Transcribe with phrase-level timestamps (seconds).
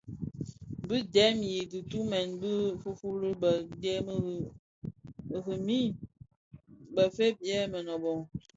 [0.87, 2.51] Bi dèm bi dhi tumèn bë
[2.81, 3.51] fuufuli bë
[3.81, 4.15] dhemi
[5.45, 5.79] remi
[6.93, 8.13] bëfëëg yè mënōbō.